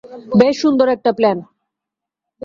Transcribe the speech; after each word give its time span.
বেশ 0.39 0.55
সুন্দর 0.61 0.87
একটা 0.87 1.11
প্লেন। 1.17 1.37